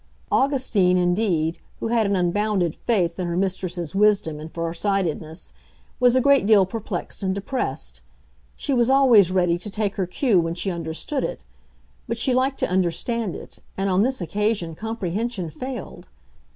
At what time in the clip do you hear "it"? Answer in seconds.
11.23-11.45, 13.35-13.59